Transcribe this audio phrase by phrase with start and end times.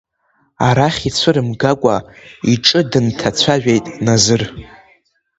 [0.67, 1.95] Арахь ицәырымгакәа
[2.53, 4.41] иҿы дынҭацәажәеит назыр.